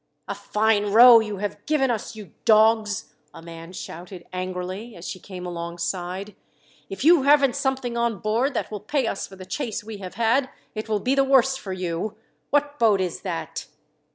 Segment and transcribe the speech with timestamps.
[0.27, 5.19] "A fine row you have given us, you dogs!" a man shouted angrily as she
[5.19, 6.35] came alongside.
[6.89, 10.15] "If you haven't something on board that will pay us for the chase we have
[10.15, 12.17] had, it will be the worse for you.
[12.49, 13.67] What boat is that?"